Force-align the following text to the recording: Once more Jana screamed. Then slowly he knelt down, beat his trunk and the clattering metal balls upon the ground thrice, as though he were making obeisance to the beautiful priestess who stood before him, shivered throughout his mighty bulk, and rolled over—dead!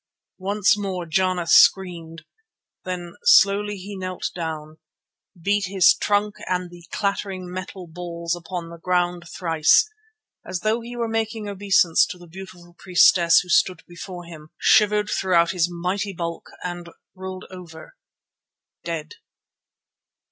Once 0.39 0.75
more 0.75 1.05
Jana 1.05 1.45
screamed. 1.45 2.25
Then 2.85 3.13
slowly 3.23 3.77
he 3.77 3.95
knelt 3.95 4.31
down, 4.33 4.79
beat 5.39 5.65
his 5.67 5.93
trunk 5.93 6.37
and 6.47 6.71
the 6.71 6.87
clattering 6.91 7.51
metal 7.51 7.85
balls 7.85 8.35
upon 8.35 8.69
the 8.71 8.79
ground 8.79 9.25
thrice, 9.29 9.87
as 10.43 10.61
though 10.61 10.81
he 10.81 10.95
were 10.95 11.07
making 11.07 11.47
obeisance 11.47 12.07
to 12.07 12.17
the 12.17 12.25
beautiful 12.25 12.73
priestess 12.79 13.41
who 13.41 13.49
stood 13.49 13.83
before 13.87 14.23
him, 14.25 14.49
shivered 14.57 15.07
throughout 15.07 15.51
his 15.51 15.69
mighty 15.69 16.13
bulk, 16.13 16.49
and 16.63 16.89
rolled 17.13 17.45
over—dead! 17.51 19.13